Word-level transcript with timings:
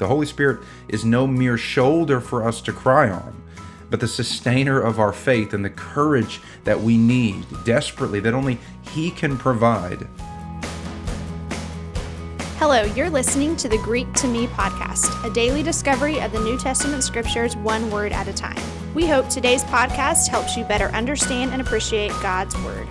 The 0.00 0.06
Holy 0.08 0.24
Spirit 0.24 0.60
is 0.88 1.04
no 1.04 1.26
mere 1.26 1.58
shoulder 1.58 2.22
for 2.22 2.48
us 2.48 2.62
to 2.62 2.72
cry 2.72 3.10
on, 3.10 3.42
but 3.90 4.00
the 4.00 4.08
sustainer 4.08 4.80
of 4.80 4.98
our 4.98 5.12
faith 5.12 5.52
and 5.52 5.62
the 5.62 5.68
courage 5.68 6.40
that 6.64 6.80
we 6.80 6.96
need 6.96 7.44
desperately, 7.66 8.18
that 8.20 8.32
only 8.32 8.58
He 8.80 9.10
can 9.10 9.36
provide. 9.36 10.08
Hello, 12.56 12.84
you're 12.84 13.10
listening 13.10 13.56
to 13.56 13.68
the 13.68 13.76
Greek 13.76 14.10
to 14.14 14.26
Me 14.26 14.46
podcast, 14.46 15.22
a 15.22 15.30
daily 15.34 15.62
discovery 15.62 16.18
of 16.18 16.32
the 16.32 16.40
New 16.40 16.56
Testament 16.56 17.04
scriptures 17.04 17.54
one 17.56 17.90
word 17.90 18.12
at 18.12 18.26
a 18.26 18.32
time. 18.32 18.62
We 18.94 19.06
hope 19.06 19.28
today's 19.28 19.64
podcast 19.64 20.28
helps 20.28 20.56
you 20.56 20.64
better 20.64 20.86
understand 20.92 21.52
and 21.52 21.60
appreciate 21.60 22.12
God's 22.22 22.56
Word. 22.62 22.88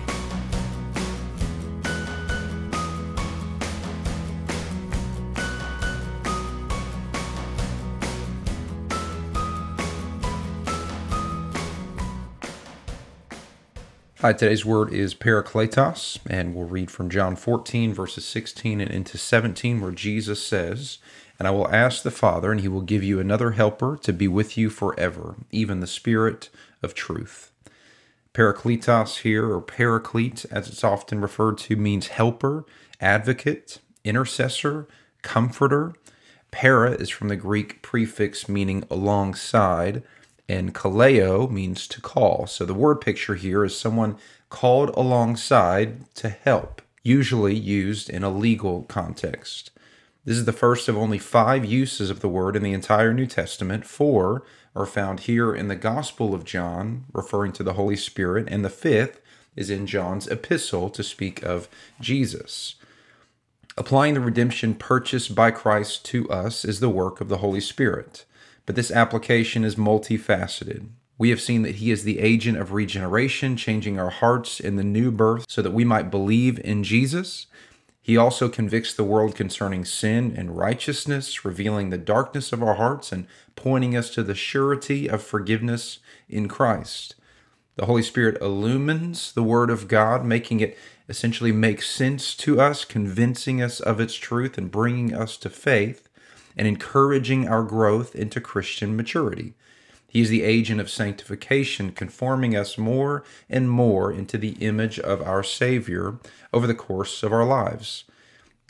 Hi, 14.22 14.34
today's 14.34 14.66
word 14.66 14.92
is 14.92 15.14
parakletos, 15.14 16.18
and 16.28 16.54
we'll 16.54 16.66
read 16.68 16.90
from 16.90 17.08
John 17.08 17.36
14, 17.36 17.94
verses 17.94 18.26
16 18.26 18.78
and 18.78 18.90
into 18.90 19.16
17, 19.16 19.80
where 19.80 19.92
Jesus 19.92 20.46
says, 20.46 20.98
And 21.38 21.48
I 21.48 21.52
will 21.52 21.72
ask 21.74 22.02
the 22.02 22.10
Father, 22.10 22.52
and 22.52 22.60
he 22.60 22.68
will 22.68 22.82
give 22.82 23.02
you 23.02 23.18
another 23.18 23.52
helper 23.52 23.96
to 24.02 24.12
be 24.12 24.28
with 24.28 24.58
you 24.58 24.68
forever, 24.68 25.36
even 25.50 25.80
the 25.80 25.86
Spirit 25.86 26.50
of 26.82 26.92
truth. 26.92 27.50
Parakletos 28.34 29.20
here, 29.20 29.50
or 29.50 29.62
paraclete, 29.62 30.44
as 30.50 30.68
it's 30.68 30.84
often 30.84 31.22
referred 31.22 31.56
to, 31.56 31.76
means 31.76 32.08
helper, 32.08 32.66
advocate, 33.00 33.78
intercessor, 34.04 34.86
comforter. 35.22 35.94
Para 36.50 36.90
is 36.90 37.08
from 37.08 37.28
the 37.28 37.36
Greek 37.36 37.80
prefix 37.80 38.50
meaning 38.50 38.84
alongside 38.90 40.02
and 40.50 40.74
kaleo 40.74 41.48
means 41.48 41.86
to 41.86 42.00
call. 42.00 42.44
So 42.48 42.64
the 42.64 42.74
word 42.74 43.00
picture 43.00 43.36
here 43.36 43.64
is 43.64 43.78
someone 43.78 44.16
called 44.48 44.90
alongside 44.96 46.12
to 46.16 46.28
help, 46.28 46.82
usually 47.04 47.54
used 47.54 48.10
in 48.10 48.24
a 48.24 48.30
legal 48.30 48.82
context. 48.82 49.70
This 50.24 50.36
is 50.36 50.46
the 50.46 50.52
first 50.52 50.88
of 50.88 50.96
only 50.96 51.18
five 51.18 51.64
uses 51.64 52.10
of 52.10 52.18
the 52.18 52.28
word 52.28 52.56
in 52.56 52.64
the 52.64 52.72
entire 52.72 53.14
New 53.14 53.26
Testament. 53.26 53.86
Four 53.86 54.42
are 54.74 54.86
found 54.86 55.20
here 55.20 55.54
in 55.54 55.68
the 55.68 55.76
Gospel 55.76 56.34
of 56.34 56.44
John, 56.44 57.04
referring 57.12 57.52
to 57.52 57.62
the 57.62 57.74
Holy 57.74 57.96
Spirit, 57.96 58.48
and 58.50 58.64
the 58.64 58.70
fifth 58.70 59.20
is 59.54 59.70
in 59.70 59.86
John's 59.86 60.26
epistle 60.26 60.90
to 60.90 61.04
speak 61.04 61.44
of 61.44 61.68
Jesus. 62.00 62.74
Applying 63.78 64.14
the 64.14 64.20
redemption 64.20 64.74
purchased 64.74 65.32
by 65.32 65.52
Christ 65.52 66.04
to 66.06 66.28
us 66.28 66.64
is 66.64 66.80
the 66.80 66.90
work 66.90 67.20
of 67.20 67.28
the 67.28 67.38
Holy 67.38 67.60
Spirit 67.60 68.24
but 68.70 68.76
this 68.76 68.92
application 68.92 69.64
is 69.64 69.74
multifaceted. 69.74 70.90
We 71.18 71.30
have 71.30 71.40
seen 71.40 71.62
that 71.62 71.74
He 71.74 71.90
is 71.90 72.04
the 72.04 72.20
agent 72.20 72.56
of 72.56 72.70
regeneration, 72.70 73.56
changing 73.56 73.98
our 73.98 74.10
hearts 74.10 74.60
in 74.60 74.76
the 74.76 74.84
new 74.84 75.10
birth 75.10 75.44
so 75.48 75.60
that 75.60 75.72
we 75.72 75.84
might 75.84 76.08
believe 76.08 76.60
in 76.60 76.84
Jesus. 76.84 77.48
He 78.00 78.16
also 78.16 78.48
convicts 78.48 78.94
the 78.94 79.02
world 79.02 79.34
concerning 79.34 79.84
sin 79.84 80.32
and 80.36 80.56
righteousness, 80.56 81.44
revealing 81.44 81.90
the 81.90 81.98
darkness 81.98 82.52
of 82.52 82.62
our 82.62 82.74
hearts 82.74 83.10
and 83.10 83.26
pointing 83.56 83.96
us 83.96 84.08
to 84.10 84.22
the 84.22 84.36
surety 84.36 85.10
of 85.10 85.20
forgiveness 85.20 85.98
in 86.28 86.46
Christ. 86.46 87.16
The 87.74 87.86
Holy 87.86 88.04
Spirit 88.04 88.40
illumines 88.40 89.32
the 89.32 89.42
Word 89.42 89.70
of 89.70 89.88
God, 89.88 90.24
making 90.24 90.60
it 90.60 90.78
essentially 91.08 91.50
make 91.50 91.82
sense 91.82 92.36
to 92.36 92.60
us, 92.60 92.84
convincing 92.84 93.60
us 93.60 93.80
of 93.80 93.98
its 93.98 94.14
truth, 94.14 94.56
and 94.56 94.70
bringing 94.70 95.12
us 95.12 95.36
to 95.38 95.50
faith 95.50 96.08
and 96.56 96.66
encouraging 96.66 97.48
our 97.48 97.62
growth 97.62 98.14
into 98.14 98.40
Christian 98.40 98.96
maturity. 98.96 99.54
He 100.08 100.20
is 100.20 100.28
the 100.28 100.42
agent 100.42 100.80
of 100.80 100.90
sanctification, 100.90 101.92
conforming 101.92 102.56
us 102.56 102.76
more 102.76 103.22
and 103.48 103.70
more 103.70 104.12
into 104.12 104.38
the 104.38 104.56
image 104.60 104.98
of 104.98 105.22
our 105.22 105.44
Savior 105.44 106.18
over 106.52 106.66
the 106.66 106.74
course 106.74 107.22
of 107.22 107.32
our 107.32 107.44
lives. 107.44 108.04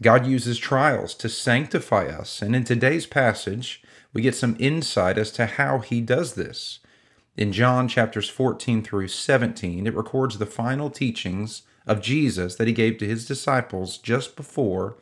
God 0.03 0.27
uses 0.27 0.59
trials 0.59 1.15
to 1.15 1.29
sanctify 1.29 2.07
us, 2.07 2.43
and 2.43 2.55
in 2.55 2.65
today's 2.65 3.07
passage, 3.07 3.83
we 4.13 4.23
get 4.23 4.35
some 4.35 4.57
insight 4.59 5.17
as 5.17 5.31
to 5.33 5.47
how 5.47 5.79
He 5.79 6.01
does 6.01 6.35
this. 6.35 6.81
In 7.37 7.53
John 7.53 7.89
chapters 7.89 8.29
14 8.29 8.83
through 8.83 9.09
17, 9.09 9.87
it 9.87 9.95
records 9.95 10.37
the 10.37 10.47
final 10.47 10.91
teachings 10.91 11.63
of 11.87 12.03
Jesus 12.03 12.57
that 12.57 12.67
He 12.67 12.75
gave 12.75 12.99
to 12.99 13.07
His 13.07 13.27
disciples 13.27 13.97
just 13.97 14.37
before 14.37 14.97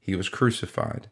He 0.00 0.14
was 0.14 0.28
crucified. 0.28 1.08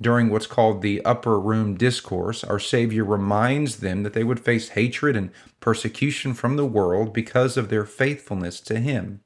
During 0.00 0.28
what's 0.28 0.46
called 0.46 0.82
the 0.82 1.02
upper 1.04 1.40
room 1.40 1.76
discourse, 1.76 2.44
our 2.44 2.58
Savior 2.58 3.04
reminds 3.04 3.76
them 3.76 4.02
that 4.02 4.12
they 4.12 4.24
would 4.24 4.40
face 4.40 4.70
hatred 4.70 5.16
and 5.16 5.30
persecution 5.60 6.34
from 6.34 6.56
the 6.56 6.66
world 6.66 7.14
because 7.14 7.56
of 7.56 7.70
their 7.70 7.86
faithfulness 7.86 8.60
to 8.60 8.78
Him. 8.78 9.20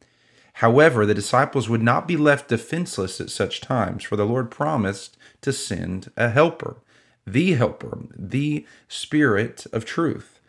However, 0.55 1.07
the 1.07 1.15
disciples 1.15 1.69
would 1.69 1.83
not 1.83 2.07
be 2.07 2.17
left 2.17 2.49
defenseless 2.49 3.21
at 3.21 3.31
such 3.31 3.61
times, 3.61 4.05
for 4.05 4.17
the 4.17 4.27
Lord 4.27 4.51
promised 4.51 5.17
to 5.41 5.53
send 5.53 6.11
a 6.17 6.31
helper, 6.31 6.77
the 7.27 7.55
helper, 7.55 8.07
the 8.15 8.67
Spirit 8.87 9.67
of 9.73 9.85
truth. 9.85 10.41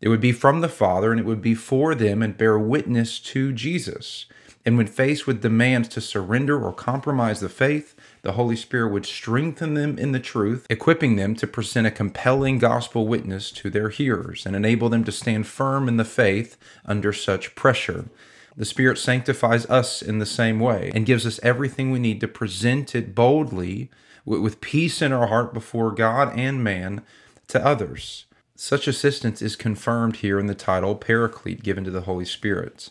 It 0.00 0.08
would 0.08 0.20
be 0.20 0.32
from 0.32 0.62
the 0.62 0.68
Father, 0.68 1.10
and 1.10 1.20
it 1.20 1.26
would 1.26 1.42
be 1.42 1.54
for 1.54 1.94
them 1.94 2.22
and 2.22 2.36
bear 2.36 2.58
witness 2.58 3.20
to 3.20 3.52
Jesus. 3.52 4.26
And 4.66 4.76
when 4.76 4.86
faced 4.86 5.26
with 5.26 5.40
demands 5.40 5.88
to 5.88 6.00
surrender 6.02 6.62
or 6.62 6.72
compromise 6.72 7.40
the 7.40 7.48
faith, 7.48 7.94
the 8.22 8.32
Holy 8.32 8.56
Spirit 8.56 8.92
would 8.92 9.06
strengthen 9.06 9.74
them 9.74 9.98
in 9.98 10.12
the 10.12 10.20
truth, 10.20 10.66
equipping 10.68 11.16
them 11.16 11.34
to 11.36 11.46
present 11.46 11.86
a 11.86 11.90
compelling 11.90 12.58
gospel 12.58 13.06
witness 13.06 13.50
to 13.52 13.70
their 13.70 13.88
hearers 13.88 14.44
and 14.44 14.54
enable 14.54 14.90
them 14.90 15.04
to 15.04 15.12
stand 15.12 15.46
firm 15.46 15.88
in 15.88 15.96
the 15.96 16.04
faith 16.04 16.58
under 16.84 17.12
such 17.12 17.54
pressure. 17.54 18.06
The 18.54 18.66
Spirit 18.66 18.98
sanctifies 18.98 19.64
us 19.66 20.02
in 20.02 20.18
the 20.18 20.26
same 20.26 20.60
way 20.60 20.90
and 20.94 21.06
gives 21.06 21.24
us 21.24 21.40
everything 21.42 21.90
we 21.90 21.98
need 21.98 22.20
to 22.20 22.28
present 22.28 22.94
it 22.94 23.14
boldly 23.14 23.90
with 24.26 24.60
peace 24.60 25.00
in 25.00 25.12
our 25.12 25.28
heart 25.28 25.54
before 25.54 25.92
God 25.92 26.38
and 26.38 26.62
man 26.62 27.02
to 27.48 27.64
others. 27.64 28.26
Such 28.54 28.86
assistance 28.86 29.40
is 29.40 29.56
confirmed 29.56 30.16
here 30.16 30.38
in 30.38 30.46
the 30.46 30.54
title 30.54 30.94
Paraclete 30.94 31.62
given 31.62 31.84
to 31.84 31.90
the 31.90 32.02
Holy 32.02 32.26
Spirit 32.26 32.90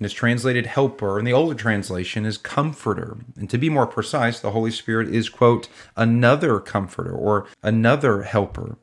and 0.00 0.06
is 0.06 0.14
translated 0.14 0.64
helper, 0.64 1.18
and 1.18 1.26
the 1.26 1.32
older 1.34 1.54
translation 1.54 2.24
is 2.24 2.38
comforter. 2.38 3.18
And 3.36 3.50
to 3.50 3.58
be 3.58 3.68
more 3.68 3.86
precise, 3.86 4.40
the 4.40 4.52
Holy 4.52 4.70
Spirit 4.70 5.14
is, 5.14 5.28
quote, 5.28 5.68
another 5.94 6.58
comforter 6.58 7.12
or 7.12 7.46
another 7.62 8.22
helper. 8.22 8.78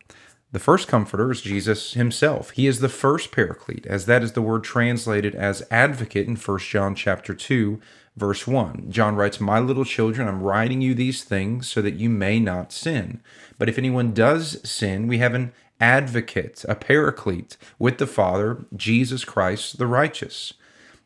The 0.52 0.60
first 0.60 0.88
comforter 0.88 1.32
is 1.32 1.42
Jesus 1.42 1.94
himself. 1.94 2.52
He 2.52 2.68
is 2.68 2.82
the 2.82 2.88
first 2.88 3.32
paraclete, 3.32 3.88
as 3.88 4.06
that 4.06 4.22
is 4.22 4.34
the 4.34 4.44
word 4.44 4.64
translated 4.64 5.34
as 5.34 5.66
advocate 5.72 6.28
in 6.28 6.36
1 6.36 6.60
John 6.60 6.94
chapter 6.94 7.34
2, 7.34 7.82
verse 8.16 8.46
1. 8.46 8.86
John 8.90 9.16
writes, 9.16 9.42
My 9.42 9.60
little 9.60 9.86
children, 9.86 10.28
I'm 10.28 10.44
writing 10.44 10.82
you 10.82 10.94
these 10.94 11.24
things 11.24 11.68
so 11.68 11.82
that 11.82 11.96
you 11.96 12.12
may 12.12 12.40
not 12.40 12.72
sin. 12.72 13.22
But 13.58 13.70
if 13.70 13.80
anyone 13.80 14.14
does 14.14 14.62
sin, 14.70 15.08
we 15.08 15.18
have 15.18 15.34
an 15.34 15.52
advocate, 15.82 16.64
a 16.70 16.76
paraclete, 16.76 17.58
with 17.80 17.98
the 17.98 18.08
Father, 18.08 18.66
Jesus 18.76 19.26
Christ 19.26 19.80
the 19.80 19.88
righteous. 19.88 20.54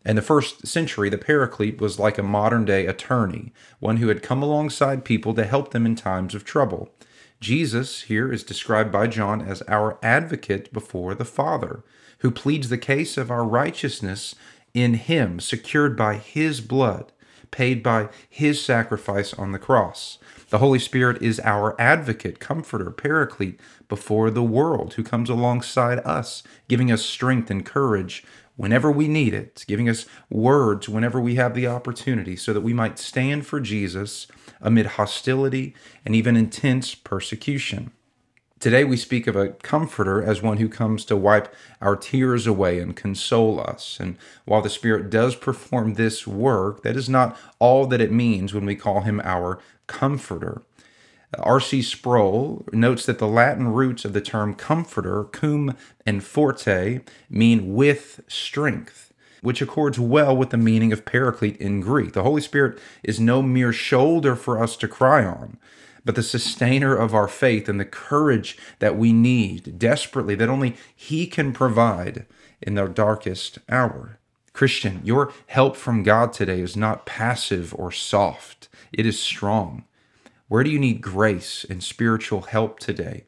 In 0.03 0.15
the 0.15 0.21
first 0.21 0.65
century, 0.65 1.09
the 1.09 1.17
paraclete 1.17 1.79
was 1.79 1.99
like 1.99 2.17
a 2.17 2.23
modern 2.23 2.65
day 2.65 2.87
attorney, 2.87 3.53
one 3.79 3.97
who 3.97 4.07
had 4.07 4.23
come 4.23 4.41
alongside 4.41 5.05
people 5.05 5.33
to 5.35 5.43
help 5.43 5.71
them 5.71 5.85
in 5.85 5.95
times 5.95 6.33
of 6.33 6.43
trouble. 6.43 6.89
Jesus 7.39 8.03
here 8.03 8.31
is 8.31 8.43
described 8.43 8.91
by 8.91 9.07
John 9.07 9.41
as 9.41 9.61
our 9.67 9.99
advocate 10.03 10.71
before 10.73 11.13
the 11.13 11.25
Father, 11.25 11.83
who 12.19 12.31
pleads 12.31 12.69
the 12.69 12.77
case 12.77 13.17
of 13.17 13.31
our 13.31 13.43
righteousness 13.43 14.35
in 14.73 14.95
Him, 14.95 15.39
secured 15.39 15.95
by 15.95 16.15
His 16.15 16.61
blood, 16.61 17.11
paid 17.51 17.83
by 17.83 18.09
His 18.29 18.63
sacrifice 18.63 19.33
on 19.33 19.51
the 19.51 19.59
cross. 19.59 20.17
The 20.51 20.57
Holy 20.57 20.79
Spirit 20.79 21.21
is 21.21 21.39
our 21.45 21.79
advocate, 21.79 22.41
comforter, 22.41 22.91
paraclete 22.91 23.57
before 23.87 24.29
the 24.29 24.43
world, 24.43 24.95
who 24.95 25.03
comes 25.03 25.29
alongside 25.29 25.99
us, 25.99 26.43
giving 26.67 26.91
us 26.91 27.05
strength 27.05 27.49
and 27.49 27.65
courage 27.65 28.25
whenever 28.57 28.91
we 28.91 29.07
need 29.07 29.33
it, 29.33 29.63
giving 29.65 29.87
us 29.87 30.05
words 30.29 30.89
whenever 30.89 31.21
we 31.21 31.35
have 31.35 31.53
the 31.53 31.67
opportunity, 31.67 32.35
so 32.35 32.51
that 32.51 32.59
we 32.59 32.73
might 32.73 32.99
stand 32.99 33.47
for 33.47 33.61
Jesus 33.61 34.27
amid 34.59 34.87
hostility 34.87 35.73
and 36.05 36.13
even 36.13 36.35
intense 36.35 36.95
persecution. 36.95 37.93
Today 38.61 38.83
we 38.83 38.95
speak 38.95 39.25
of 39.25 39.35
a 39.35 39.47
comforter 39.49 40.23
as 40.23 40.43
one 40.43 40.57
who 40.57 40.69
comes 40.69 41.03
to 41.05 41.15
wipe 41.15 41.51
our 41.81 41.95
tears 41.95 42.45
away 42.45 42.79
and 42.79 42.95
console 42.95 43.59
us. 43.59 43.97
And 43.99 44.19
while 44.45 44.61
the 44.61 44.69
Spirit 44.69 45.09
does 45.09 45.35
perform 45.35 45.95
this 45.95 46.27
work, 46.27 46.83
that 46.83 46.95
is 46.95 47.09
not 47.09 47.35
all 47.57 47.87
that 47.87 47.99
it 47.99 48.11
means 48.11 48.53
when 48.53 48.67
we 48.67 48.75
call 48.75 49.01
him 49.01 49.19
our 49.23 49.59
comforter. 49.87 50.61
R.C. 51.39 51.81
Sproul 51.81 52.63
notes 52.71 53.03
that 53.07 53.17
the 53.17 53.27
Latin 53.27 53.69
roots 53.69 54.05
of 54.05 54.13
the 54.13 54.21
term 54.21 54.53
comforter, 54.53 55.23
cum 55.23 55.75
and 56.05 56.23
forte, 56.23 56.99
mean 57.31 57.73
with 57.73 58.21
strength, 58.27 59.11
which 59.41 59.63
accords 59.63 59.99
well 59.99 60.37
with 60.37 60.51
the 60.51 60.57
meaning 60.57 60.93
of 60.93 61.03
paraclete 61.03 61.57
in 61.57 61.81
Greek. 61.81 62.13
The 62.13 62.21
Holy 62.21 62.41
Spirit 62.41 62.77
is 63.01 63.19
no 63.19 63.41
mere 63.41 63.73
shoulder 63.73 64.35
for 64.35 64.61
us 64.61 64.75
to 64.77 64.87
cry 64.87 65.25
on, 65.25 65.57
but 66.03 66.15
the 66.15 66.23
sustainer 66.23 66.95
of 66.95 67.13
our 67.13 67.27
faith 67.27 67.69
and 67.69 67.79
the 67.79 67.85
courage 67.85 68.57
that 68.79 68.97
we 68.97 69.13
need 69.13 69.77
desperately, 69.77 70.35
that 70.35 70.49
only 70.49 70.75
He 70.95 71.27
can 71.27 71.53
provide 71.53 72.25
in 72.61 72.77
our 72.77 72.87
darkest 72.87 73.59
hour. 73.69 74.19
Christian, 74.53 75.01
your 75.03 75.31
help 75.47 75.75
from 75.75 76.03
God 76.03 76.33
today 76.33 76.59
is 76.59 76.75
not 76.75 77.05
passive 77.05 77.73
or 77.77 77.91
soft, 77.91 78.69
it 78.91 79.05
is 79.05 79.19
strong. 79.19 79.85
Where 80.47 80.63
do 80.63 80.69
you 80.69 80.79
need 80.79 81.01
grace 81.01 81.65
and 81.69 81.81
spiritual 81.81 82.41
help 82.41 82.79
today? 82.79 83.23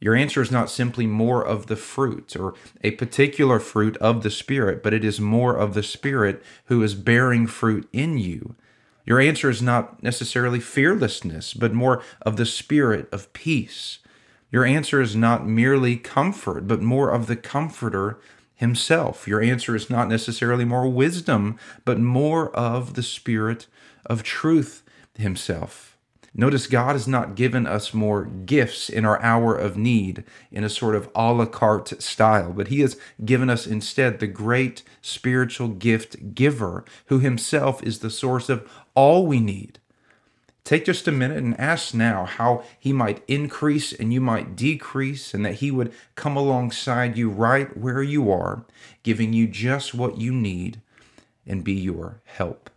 Your 0.00 0.14
answer 0.14 0.42
is 0.42 0.50
not 0.50 0.68
simply 0.68 1.06
more 1.06 1.44
of 1.44 1.66
the 1.66 1.76
fruit 1.76 2.36
or 2.36 2.54
a 2.82 2.90
particular 2.92 3.58
fruit 3.58 3.96
of 3.98 4.22
the 4.22 4.30
Spirit, 4.30 4.82
but 4.82 4.92
it 4.92 5.04
is 5.04 5.20
more 5.20 5.56
of 5.56 5.74
the 5.74 5.82
Spirit 5.82 6.42
who 6.66 6.82
is 6.82 6.94
bearing 6.94 7.46
fruit 7.46 7.88
in 7.92 8.18
you. 8.18 8.56
Your 9.06 9.20
answer 9.20 9.48
is 9.48 9.62
not 9.62 10.02
necessarily 10.02 10.58
fearlessness, 10.58 11.54
but 11.54 11.72
more 11.72 12.02
of 12.22 12.36
the 12.36 12.44
Spirit 12.44 13.08
of 13.12 13.32
peace. 13.32 14.00
Your 14.50 14.64
answer 14.64 15.00
is 15.00 15.14
not 15.14 15.46
merely 15.46 15.96
comfort, 15.96 16.66
but 16.66 16.82
more 16.82 17.10
of 17.10 17.28
the 17.28 17.36
Comforter 17.36 18.18
Himself. 18.56 19.28
Your 19.28 19.40
answer 19.40 19.76
is 19.76 19.88
not 19.88 20.08
necessarily 20.08 20.64
more 20.64 20.88
wisdom, 20.88 21.56
but 21.84 22.00
more 22.00 22.54
of 22.54 22.94
the 22.94 23.02
Spirit 23.02 23.68
of 24.04 24.24
truth 24.24 24.82
Himself. 25.14 25.95
Notice 26.38 26.66
God 26.66 26.92
has 26.92 27.08
not 27.08 27.34
given 27.34 27.66
us 27.66 27.94
more 27.94 28.26
gifts 28.26 28.90
in 28.90 29.06
our 29.06 29.18
hour 29.22 29.56
of 29.56 29.78
need 29.78 30.22
in 30.52 30.64
a 30.64 30.68
sort 30.68 30.94
of 30.94 31.08
a 31.14 31.32
la 31.32 31.46
carte 31.46 32.02
style, 32.02 32.52
but 32.52 32.68
He 32.68 32.80
has 32.80 32.98
given 33.24 33.48
us 33.48 33.66
instead 33.66 34.20
the 34.20 34.26
great 34.26 34.82
spiritual 35.00 35.68
gift 35.68 36.34
giver, 36.34 36.84
who 37.06 37.20
Himself 37.20 37.82
is 37.82 38.00
the 38.00 38.10
source 38.10 38.50
of 38.50 38.70
all 38.94 39.26
we 39.26 39.40
need. 39.40 39.78
Take 40.62 40.84
just 40.84 41.08
a 41.08 41.12
minute 41.12 41.38
and 41.38 41.58
ask 41.58 41.94
now 41.94 42.26
how 42.26 42.64
He 42.78 42.92
might 42.92 43.24
increase 43.26 43.94
and 43.94 44.12
you 44.12 44.20
might 44.20 44.54
decrease, 44.54 45.32
and 45.32 45.42
that 45.46 45.54
He 45.54 45.70
would 45.70 45.90
come 46.16 46.36
alongside 46.36 47.16
you 47.16 47.30
right 47.30 47.74
where 47.74 48.02
you 48.02 48.30
are, 48.30 48.66
giving 49.02 49.32
you 49.32 49.46
just 49.46 49.94
what 49.94 50.18
you 50.18 50.32
need 50.32 50.82
and 51.46 51.64
be 51.64 51.72
your 51.72 52.20
help. 52.24 52.68